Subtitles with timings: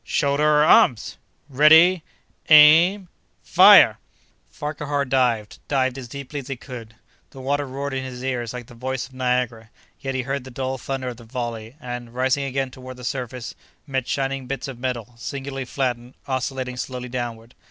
[0.03, 1.17] Shoulder arms!…
[1.47, 2.03] Ready!…
[2.49, 3.07] Aim!…
[3.43, 3.99] Fire!"
[4.49, 6.95] Farquhar dived—dived as deeply as he could.
[7.29, 9.69] The water roared in his ears like the voice of Niagara,
[9.99, 13.53] yet he heard the dull thunder of the volley and, rising again toward the surface,
[13.85, 17.53] met shining bits of metal, singularly flattened, oscillating slowly downward.